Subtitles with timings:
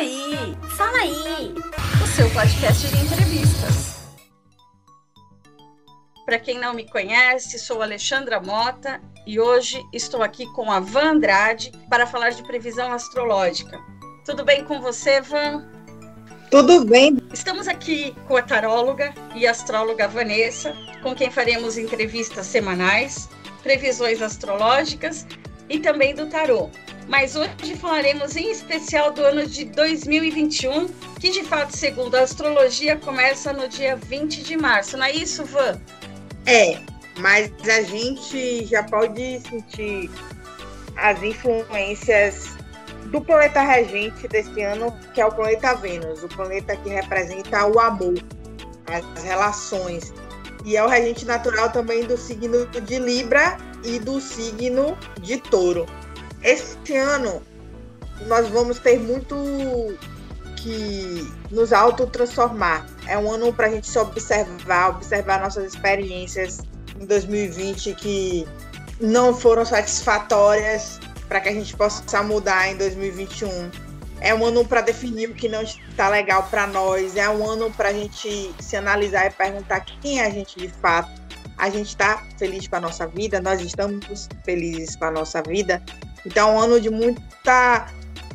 [0.00, 1.54] aí, fala aí.
[2.02, 4.00] O seu podcast de entrevistas.
[6.24, 11.12] Para quem não me conhece, sou Alexandra Mota e hoje estou aqui com a Van
[11.12, 13.78] Andrade para falar de previsão astrológica.
[14.24, 15.68] Tudo bem com você, Van?
[16.50, 17.18] Tudo bem.
[17.32, 23.28] Estamos aqui com a taróloga e astróloga Vanessa, com quem faremos entrevistas semanais,
[23.62, 25.26] previsões astrológicas
[25.68, 26.70] e também do tarô.
[27.10, 30.86] Mas hoje falaremos em especial do ano de 2021,
[31.18, 34.96] que de fato, segundo a astrologia, começa no dia 20 de março.
[34.96, 35.80] Não é isso, Van?
[36.46, 36.78] É,
[37.18, 40.08] mas a gente já pode sentir
[40.96, 42.56] as influências
[43.06, 47.80] do planeta regente deste ano, que é o planeta Vênus, o planeta que representa o
[47.80, 48.22] amor,
[48.86, 50.14] as relações.
[50.64, 55.86] E é o regente natural também do signo de Libra e do signo de Touro.
[56.42, 57.42] Este ano
[58.26, 59.34] nós vamos ter muito
[60.56, 62.86] que nos autotransformar.
[63.06, 66.60] É um ano para a gente se observar, observar nossas experiências
[67.00, 68.46] em 2020 que
[69.00, 73.70] não foram satisfatórias para que a gente possa mudar em 2021.
[74.20, 77.16] É um ano para definir o que não está legal para nós.
[77.16, 80.68] É um ano para a gente se analisar e perguntar quem é a gente de
[80.68, 81.20] fato.
[81.56, 85.82] A gente está feliz com a nossa vida, nós estamos felizes com a nossa vida.
[86.24, 87.86] Então, é um ano de muita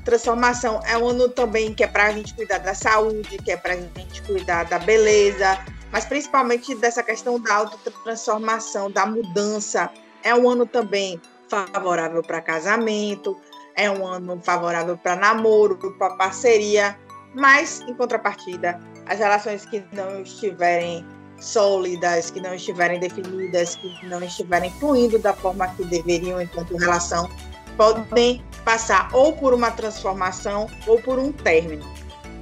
[0.03, 0.80] transformação.
[0.86, 3.73] É um ano também que é para a gente cuidar da saúde, que é para
[3.73, 5.59] a gente cuidar da beleza,
[5.91, 9.89] mas principalmente dessa questão da autotransformação, da mudança.
[10.23, 11.19] É um ano também
[11.50, 13.39] favorável para casamento,
[13.75, 16.97] é um ano favorável para namoro, para parceria,
[17.33, 21.06] mas em contrapartida, as relações que não estiverem
[21.39, 27.29] sólidas, que não estiverem definidas, que não estiverem fluindo da forma que deveriam enquanto relação,
[27.78, 31.86] podem passar ou por uma transformação ou por um término.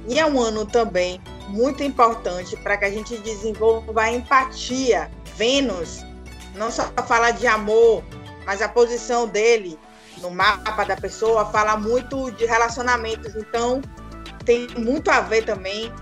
[0.08, 5.10] E é um ano também muito importante para que a gente desenvolva a empatia.
[5.36, 6.04] Vênus
[6.54, 8.02] não só fala de amor,
[8.46, 9.78] mas a posição dele
[10.18, 13.82] no mapa da pessoa fala muito de relacionamentos, então
[14.44, 15.92] tem muito a ver também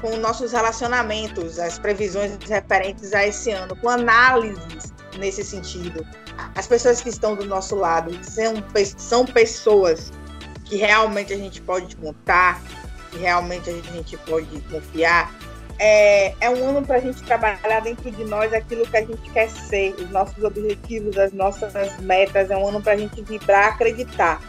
[0.00, 6.06] com nossos relacionamentos, as previsões referentes a esse ano, com análises nesse sentido.
[6.54, 8.54] As pessoas que estão do nosso lado são,
[8.96, 10.12] são pessoas
[10.64, 12.62] que realmente a gente pode contar,
[13.10, 15.32] que realmente a gente pode confiar,
[15.78, 19.30] é, é um ano para a gente trabalhar dentro de nós aquilo que a gente
[19.30, 22.50] quer ser, os nossos objetivos, as nossas metas.
[22.50, 24.40] É um ano para a gente vibrar, acreditar.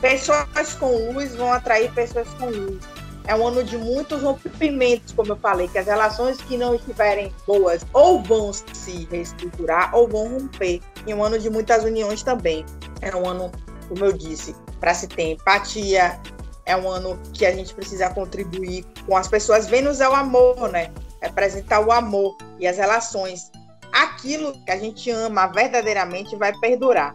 [0.00, 2.78] Pessoas com luz vão atrair pessoas com luz.
[3.26, 7.32] É um ano de muitos rompimentos, como eu falei, que as relações que não estiverem
[7.46, 10.80] boas ou vão se reestruturar ou vão romper.
[11.06, 12.64] E um ano de muitas uniões também.
[13.00, 13.52] É um ano,
[13.88, 16.18] como eu disse, para se ter empatia,
[16.66, 19.66] é um ano que a gente precisa contribuir com as pessoas.
[19.66, 20.90] Vênus é o amor, né?
[21.20, 23.50] Representar o amor e as relações.
[23.92, 27.14] Aquilo que a gente ama verdadeiramente vai perdurar.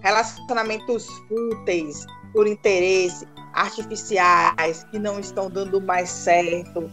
[0.00, 6.90] Relacionamentos fúteis, por interesse, artificiais, que não estão dando mais certo,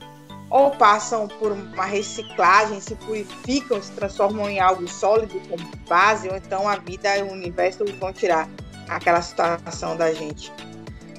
[0.50, 6.35] ou passam por uma reciclagem, se purificam, se transformam em algo sólido como base, ou
[6.35, 8.50] então a vida e o universo vão tirar
[8.88, 10.51] aquela situação da gente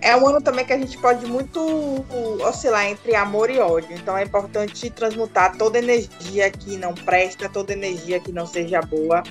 [0.04, 2.04] é um ano também que a gente pode muito
[2.46, 3.96] oscilar entre amor e ódio.
[3.96, 9.22] Então é importante transmutar toda energia que não presta, toda energia que não seja boa.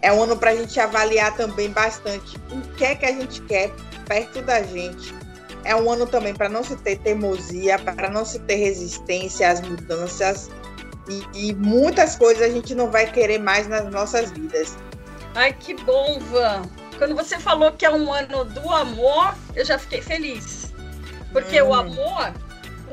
[0.00, 3.42] É um ano para a gente avaliar também bastante o que é que a gente
[3.42, 3.72] quer
[4.06, 5.12] perto da gente.
[5.64, 9.60] É um ano também para não se ter teimosia, para não se ter resistência às
[9.60, 10.50] mudanças.
[11.08, 14.76] E, e muitas coisas a gente não vai querer mais nas nossas vidas.
[15.34, 16.62] Ai, que bom, Van.
[16.98, 20.72] Quando você falou que é um ano do amor, eu já fiquei feliz.
[21.32, 21.68] Porque hum.
[21.68, 22.32] o amor,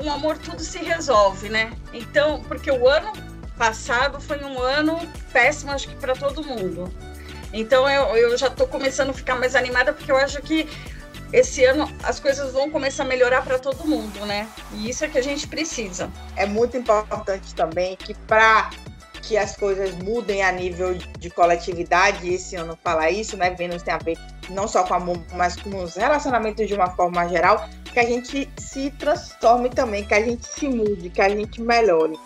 [0.04, 1.72] o amor tudo se resolve, né?
[1.92, 3.12] Então, porque o ano
[3.56, 4.98] passado foi um ano
[5.32, 6.92] péssimo, acho que para todo mundo.
[7.52, 10.68] Então eu, eu já estou começando a ficar mais animada porque eu acho que
[11.32, 14.48] esse ano as coisas vão começar a melhorar para todo mundo, né?
[14.74, 16.10] E isso é que a gente precisa.
[16.36, 18.70] É muito importante também que para
[19.22, 23.50] que as coisas mudem a nível de coletividade, esse ano falar isso, né?
[23.50, 24.18] Vênus tem a ver
[24.50, 28.50] não só com amor, mas com os relacionamentos de uma forma geral, que a gente
[28.58, 32.18] se transforme também, que a gente se mude, que a gente melhore.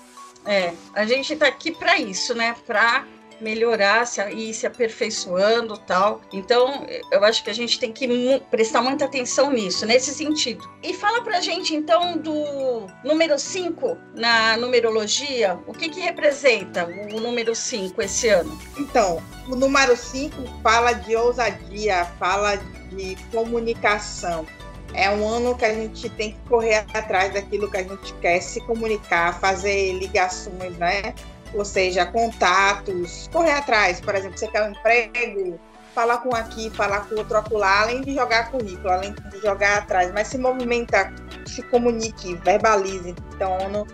[0.47, 2.55] É, a gente está aqui para isso, né?
[2.67, 3.05] Para
[3.41, 6.21] melhorar se, e se aperfeiçoando tal.
[6.33, 8.07] Então, eu acho que a gente tem que
[8.51, 10.69] prestar muita atenção nisso, nesse sentido.
[10.83, 17.21] E fala pra gente, então, do número 5 na numerologia, o que que representa o
[17.21, 18.59] número 5 esse ano?
[18.79, 22.57] Então, o número 5 fala de ousadia, fala
[22.91, 24.47] de comunicação,
[24.95, 28.41] É um ano que a gente tem que correr atrás daquilo que a gente quer,
[28.41, 31.15] se comunicar, fazer ligações, né?
[31.55, 34.01] Ou seja, contatos, correr atrás.
[34.01, 35.59] Por exemplo, você quer um emprego,
[35.95, 40.13] falar com aqui, falar com outro acolá, além de jogar currículo, além de jogar atrás,
[40.13, 41.11] mas se movimenta,
[41.47, 43.15] se comunique, verbalize.
[43.35, 43.87] Então,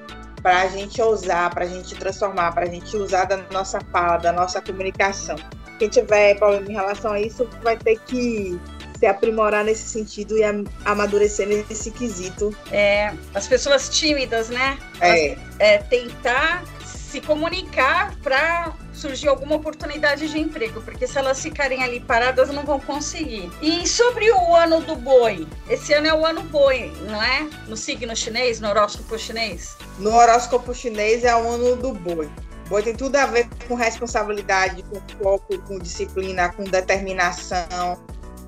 [0.43, 4.16] para a gente ousar, para a gente transformar, para a gente usar da nossa fala,
[4.16, 5.37] da nossa comunicação.
[5.78, 8.58] Quem tiver problema em relação a isso vai ter que
[8.98, 10.43] se aprimorar nesse sentido e
[10.84, 12.56] amadurecer nesse quesito.
[12.70, 14.78] É, as pessoas tímidas, né?
[15.00, 15.37] É.
[15.58, 16.64] é tentar
[17.12, 22.64] se comunicar para surgir alguma oportunidade de emprego, porque se elas ficarem ali paradas não
[22.64, 23.50] vão conseguir.
[23.60, 27.46] E sobre o ano do boi, esse ano é o ano boi, não é?
[27.68, 29.76] No signo chinês, no horóscopo chinês?
[29.98, 32.30] No horóscopo chinês é o ano do boi.
[32.70, 38.02] Boi tem tudo a ver com responsabilidade, com foco, com disciplina, com determinação.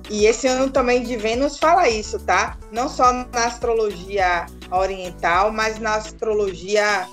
[0.09, 2.57] E esse ano também de Vênus fala isso, tá?
[2.71, 7.07] Não só na astrologia oriental, mas na astrologia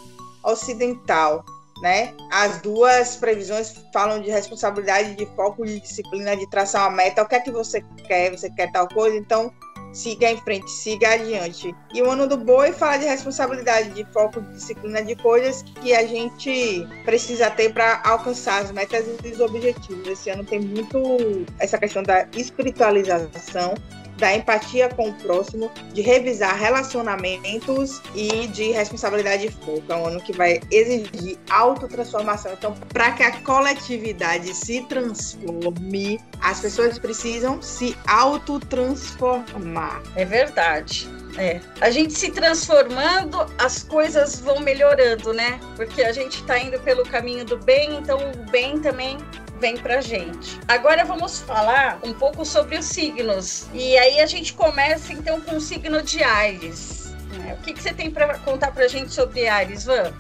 [0.45, 1.45] ocidental
[1.83, 2.15] né?
[2.31, 7.23] As duas previsões falam de responsabilidade, de foco, de disciplina, de traçar uma meta.
[7.23, 8.31] O que é que você quer?
[8.31, 9.17] Você quer tal coisa?
[9.17, 9.53] Então,
[9.93, 11.75] siga em frente, siga adiante.
[11.93, 15.93] E o ano do boi fala de responsabilidade, de foco, de disciplina, de coisas que
[15.93, 20.07] a gente precisa ter para alcançar as metas e os objetivos.
[20.07, 23.75] Esse ano tem muito essa questão da espiritualização
[24.17, 29.85] da empatia com o próximo, de revisar relacionamentos e de responsabilidade de foco.
[29.89, 32.53] É um ano que vai exigir autotransformação.
[32.53, 40.03] Então, para que a coletividade se transforme, as pessoas precisam se autotransformar.
[40.17, 41.09] É verdade.
[41.39, 41.61] É.
[41.81, 45.59] A gente se transformando, as coisas vão melhorando, né?
[45.77, 49.17] Porque a gente está indo pelo caminho do bem, então o bem também
[49.63, 50.59] vem pra gente.
[50.67, 53.69] Agora vamos falar um pouco sobre os signos.
[53.73, 57.15] E aí a gente começa então com o signo de Ares.
[57.39, 57.57] Né?
[57.57, 60.13] O que, que você tem para contar pra gente sobre Ares, Van?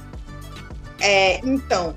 [1.01, 1.97] É, então,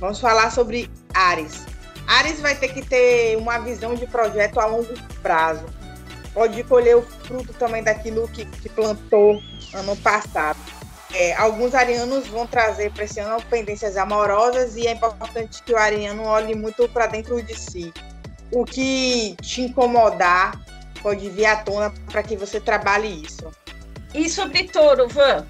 [0.00, 1.66] vamos falar sobre Ares.
[2.06, 5.66] Ares vai ter que ter uma visão de projeto a longo prazo.
[6.32, 9.38] Pode colher o fruto também daquilo que, que plantou
[9.74, 10.58] ano passado.
[11.18, 15.78] É, alguns arianos vão trazer para esse ano pendências amorosas e é importante que o
[15.78, 17.90] ariano olhe muito para dentro de si.
[18.52, 20.52] O que te incomodar
[21.02, 23.50] pode vir à tona para que você trabalhe isso.
[24.14, 25.46] E sobre touro, Van?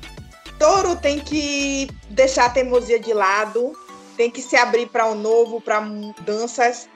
[0.56, 3.72] Touro tem que deixar a teimosia de lado,
[4.16, 6.88] tem que se abrir para o novo, para mudanças,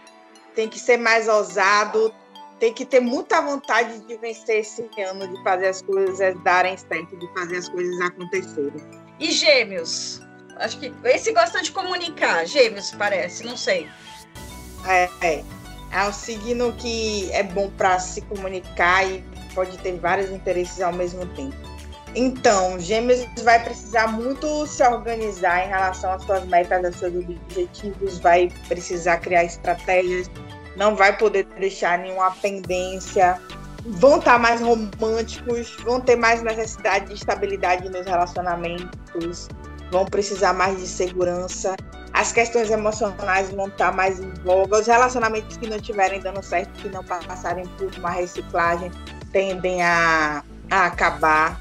[0.54, 2.14] tem que ser mais ousado,
[2.60, 7.16] tem que ter muita vontade de vencer esse ano, de fazer as coisas darem certo,
[7.16, 8.80] de fazer as coisas acontecerem.
[9.18, 10.20] E gêmeos?
[10.56, 13.88] Acho que esse gosta de comunicar, gêmeos parece, não sei.
[14.86, 15.44] É, é.
[15.92, 19.24] É um signo que é bom para se comunicar e
[19.54, 21.56] pode ter vários interesses ao mesmo tempo.
[22.14, 28.18] Então, Gêmeos vai precisar muito se organizar em relação às suas metas, aos seus objetivos,
[28.18, 30.28] vai precisar criar estratégias
[30.76, 33.40] não vai poder deixar nenhuma pendência,
[33.84, 39.48] vão estar mais românticos, vão ter mais necessidade de estabilidade nos relacionamentos,
[39.90, 41.74] vão precisar mais de segurança,
[42.12, 46.70] as questões emocionais vão estar mais em voga, os relacionamentos que não estiverem dando certo,
[46.80, 48.90] que não passarem por uma reciclagem,
[49.32, 51.60] tendem a, a acabar.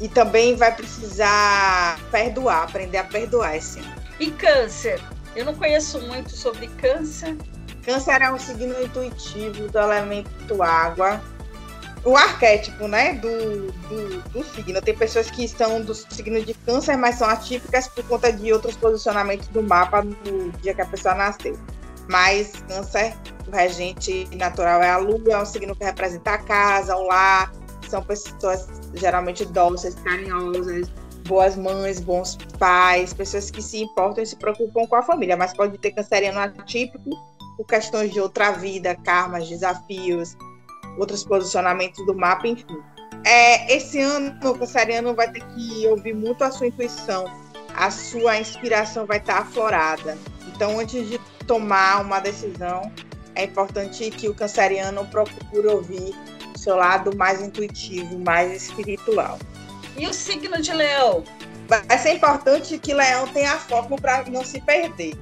[0.00, 3.82] E também vai precisar perdoar, aprender a perdoar esse
[4.18, 4.98] E câncer?
[5.36, 7.36] Eu não conheço muito sobre câncer,
[7.84, 11.20] Câncer é um signo intuitivo do elemento água.
[12.04, 14.80] O arquétipo, né, do, do, do, signo.
[14.80, 18.74] Tem pessoas que são do signo de câncer, mas são atípicas por conta de outros
[18.76, 21.58] posicionamentos do mapa no dia que a pessoa nasceu.
[22.08, 23.14] Mas câncer,
[23.46, 27.52] o regente natural é a lua, é um signo que representa a casa, o lar.
[27.88, 30.88] São pessoas geralmente dóceis, carinhosas,
[31.26, 35.52] boas mães, bons pais, pessoas que se importam e se preocupam com a família, mas
[35.52, 37.29] pode ter canceriano atípico
[37.60, 40.34] por questões de outra vida, karmas, desafios,
[40.96, 42.78] outros posicionamentos do mapa, enfim.
[43.22, 47.30] É, esse ano o canceriano vai ter que ouvir muito a sua intuição,
[47.74, 50.16] a sua inspiração vai estar aflorada.
[50.48, 52.90] Então, antes de tomar uma decisão,
[53.34, 56.14] é importante que o canceriano procure ouvir
[56.54, 59.38] o seu lado mais intuitivo, mais espiritual.
[59.98, 61.24] E o signo de leão?
[61.68, 65.14] Vai ser importante que leão tenha foco para não se perder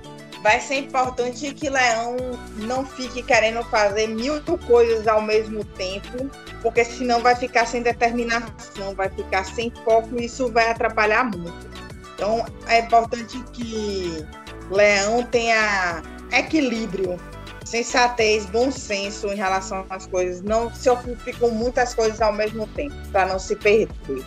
[0.42, 2.16] vai ser importante que Leão
[2.56, 6.30] não fique querendo fazer mil coisas ao mesmo tempo,
[6.62, 11.68] porque senão vai ficar sem determinação, vai ficar sem foco e isso vai atrapalhar muito.
[12.14, 14.24] Então é importante que
[14.70, 16.02] Leão tenha
[16.32, 17.18] equilíbrio,
[17.64, 20.42] sensatez, bom senso em relação às coisas.
[20.42, 24.24] Não se ocupe com muitas coisas ao mesmo tempo, para não se perder.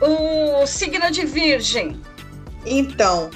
[0.00, 2.00] O signo de Virgem.
[2.66, 3.30] Então,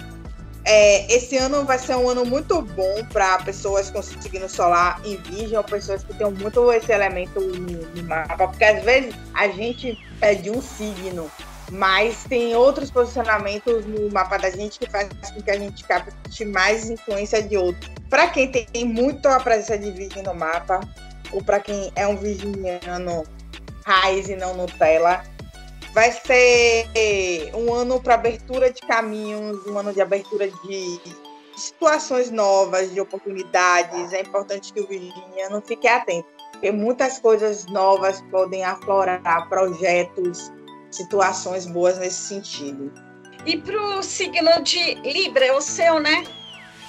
[0.66, 5.16] é, esse ano vai ser um ano muito bom para pessoas com signo solar em
[5.16, 9.96] Virgem, ou pessoas que têm muito esse elemento no, mapa, porque às vezes a gente
[10.20, 11.30] pede um signo
[11.72, 16.44] mas tem outros posicionamentos no mapa da gente que faz com que a gente capte
[16.44, 17.90] mais influência de outro.
[18.08, 20.78] Para quem tem muito a presença de virgem no mapa,
[21.32, 23.24] ou para quem é um virginiano
[23.84, 25.24] raiz e não Nutella,
[25.96, 26.86] vai ser
[27.54, 31.00] um ano para abertura de caminhos, um ano de abertura de
[31.56, 34.12] situações novas, de oportunidades.
[34.12, 40.52] É importante que o virginiano fique atento, porque muitas coisas novas podem aflorar projetos,
[40.90, 42.92] situações boas nesse sentido.
[43.46, 46.26] E para o signo de Libra, é o seu, né?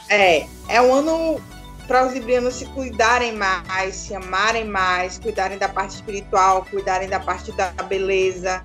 [0.09, 1.41] É, é um ano
[1.87, 7.21] para os librianos se cuidarem mais, se amarem mais, cuidarem da parte espiritual, cuidarem da
[7.21, 8.61] parte da beleza.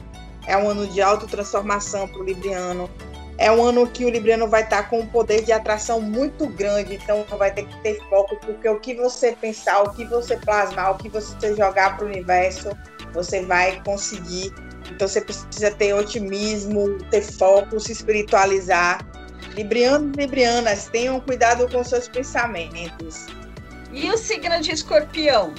[0.46, 2.90] É um ano de autotransformação para o libriano.
[3.38, 6.94] É um ano que o libriano vai estar com um poder de atração muito grande,
[6.94, 10.92] então vai ter que ter foco, porque o que você pensar, o que você plasmar,
[10.92, 12.70] o que você jogar para o universo,
[13.12, 14.52] você vai conseguir
[14.90, 19.04] então você precisa ter otimismo, ter foco, se espiritualizar.
[19.54, 23.26] Librianos e librianas, tenham cuidado com seus pensamentos.
[23.92, 25.52] E o signo de escorpião?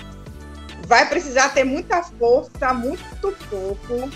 [0.88, 4.10] Vai precisar ter muita força, muito pouco.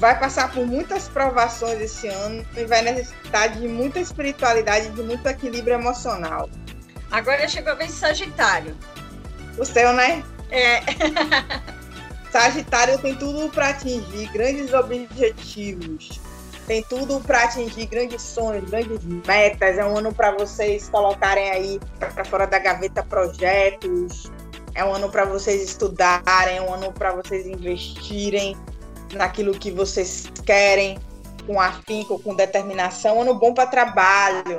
[0.00, 5.26] Vai passar por muitas provações esse ano e vai necessitar de muita espiritualidade, de muito
[5.26, 6.48] equilíbrio emocional.
[7.10, 8.74] Agora chegou a vez de Sagitário.
[9.58, 10.24] O seu, né?
[10.50, 10.80] É.
[12.32, 16.18] Sagitário tem tudo para atingir grandes objetivos,
[16.66, 19.76] tem tudo para atingir grandes sonhos, grandes metas.
[19.76, 24.32] É um ano para vocês colocarem aí para fora da gaveta projetos.
[24.74, 28.56] É um ano para vocês estudarem, é um ano para vocês investirem
[29.12, 30.98] naquilo que vocês querem,
[31.46, 33.20] com afinco, com determinação.
[33.20, 34.58] Ano bom para trabalho,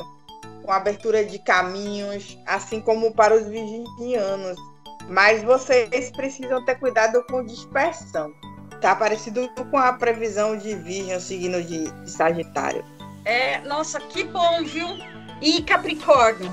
[0.64, 4.58] com abertura de caminhos, assim como para os virginianos
[5.12, 8.34] mas vocês precisam ter cuidado com dispersão.
[8.80, 12.84] Tá parecido com a previsão de Virgem, o signo de, de Sagitário.
[13.26, 14.88] É, nossa, que bom, viu?
[15.42, 16.52] E Capricórnio?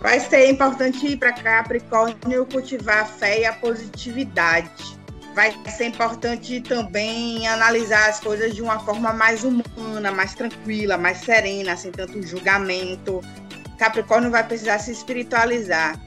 [0.00, 4.95] Vai ser importante ir para Capricórnio cultivar a fé e a positividade.
[5.36, 11.18] Vai ser importante também analisar as coisas de uma forma mais humana, mais tranquila, mais
[11.18, 13.20] serena, sem tanto julgamento.
[13.78, 16.00] Capricórnio vai precisar se espiritualizar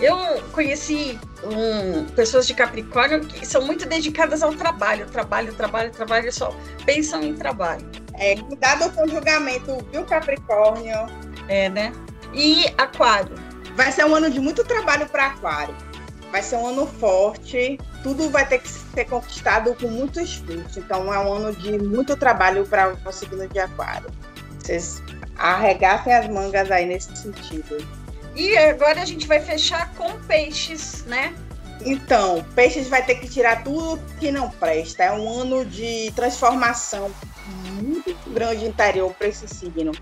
[0.00, 0.16] eu
[0.52, 6.54] conheci um, pessoas de Capricórnio que são muito dedicadas ao trabalho, trabalho, trabalho, trabalho, só
[6.84, 7.86] pensam em trabalho.
[8.14, 11.06] É, cuidado com o julgamento, viu, Capricórnio?
[11.48, 11.92] É, né?
[12.34, 13.34] E Aquário?
[13.74, 15.74] Vai ser um ano de muito trabalho para Aquário.
[16.30, 20.78] Vai ser um ano forte, tudo vai ter que ser conquistado com muito esforço.
[20.78, 24.10] Então, é um ano de muito trabalho para o signo de Aquário.
[24.58, 25.02] Vocês
[25.36, 27.86] arregassem as mangas aí nesse sentido.
[28.34, 31.34] E agora a gente vai fechar com peixes, né?
[31.84, 35.04] Então, peixes vai ter que tirar tudo que não presta.
[35.04, 37.10] É um ano de transformação
[37.80, 39.92] muito grande interior para esse signo.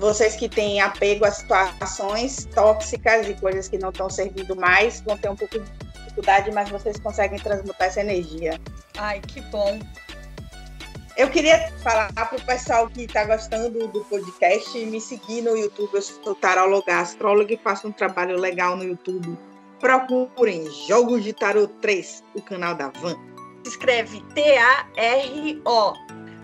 [0.00, 5.14] Vocês que têm apego a situações tóxicas e coisas que não estão servindo mais vão
[5.18, 8.58] ter um pouco de dificuldade, mas vocês conseguem transmutar essa energia.
[8.96, 9.78] Ai, que bom.
[11.18, 15.90] Eu queria falar para o pessoal que está gostando do podcast me seguir no YouTube.
[15.92, 19.36] Eu sou taróloga astróloga e faço um trabalho legal no YouTube.
[19.80, 23.16] Procurem Jogos de Tarot 3, o canal da Van.
[23.66, 25.92] Escreve T-A-R-O.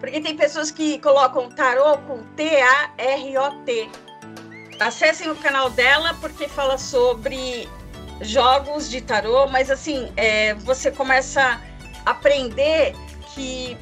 [0.06, 3.90] Porque tem pessoas que colocam tarô com T-A-R-O-T.
[4.78, 7.68] Acessem o canal dela porque fala sobre
[8.20, 11.60] jogos de tarô, mas assim, é, você começa
[12.04, 12.94] a aprender
[13.34, 13.76] que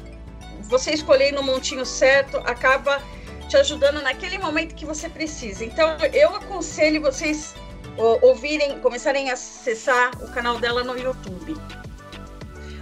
[0.63, 2.99] você escolher no montinho certo acaba
[3.47, 5.63] te ajudando naquele momento que você precisa.
[5.63, 7.53] Então, eu aconselho vocês
[8.23, 11.55] ouvirem, começarem a acessar o canal dela no YouTube.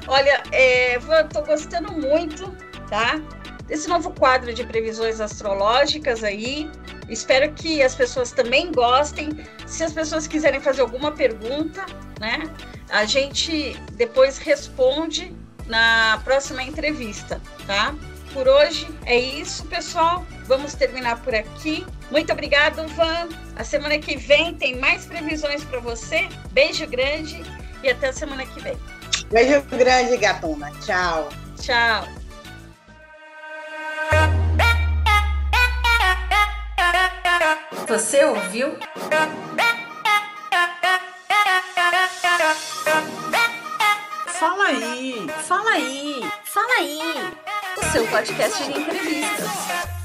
[0.08, 2.56] Olha, é, estou gostando muito,
[2.94, 3.20] tá?
[3.66, 6.70] Desse novo quadro de previsões astrológicas aí.
[7.10, 9.32] Espero que as pessoas também gostem.
[9.66, 11.84] Se as pessoas quiserem fazer alguma pergunta,
[12.20, 12.44] né?
[12.92, 15.36] A gente depois responde
[15.66, 17.96] na próxima entrevista, tá?
[18.32, 20.24] Por hoje é isso, pessoal.
[20.46, 21.84] Vamos terminar por aqui.
[22.12, 23.28] Muito obrigado, Van.
[23.56, 26.30] A semana que vem tem mais previsões para você.
[26.52, 27.42] Beijo grande
[27.82, 28.78] e até a semana que vem.
[29.32, 30.70] Beijo grande, gatona.
[30.82, 31.30] Tchau.
[31.60, 32.23] Tchau.
[37.94, 38.76] Você ouviu?
[44.26, 45.28] Fala aí!
[45.44, 46.32] Fala aí!
[46.44, 47.00] Fala aí!
[47.78, 50.03] O seu podcast de entrevistas.